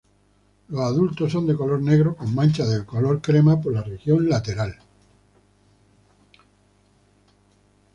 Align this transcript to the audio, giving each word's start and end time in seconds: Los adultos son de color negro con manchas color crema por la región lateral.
Los 0.69 0.81
adultos 0.81 1.31
son 1.31 1.45
de 1.45 1.55
color 1.55 1.79
negro 1.79 2.15
con 2.15 2.33
manchas 2.33 2.67
color 2.85 3.21
crema 3.21 3.61
por 3.61 3.71
la 3.73 3.83
región 3.83 4.27
lateral. 4.27 4.79